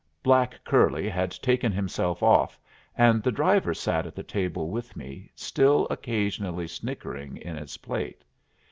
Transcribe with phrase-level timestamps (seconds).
[0.23, 2.59] Black curly had taken himself off,
[2.97, 8.23] and the driver sat at the table with me, still occasionally snickering in his plate.